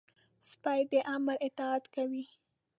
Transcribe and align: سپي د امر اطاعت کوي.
سپي 0.49 0.79
د 0.91 0.93
امر 1.15 1.35
اطاعت 1.47 1.83
کوي. 1.95 2.25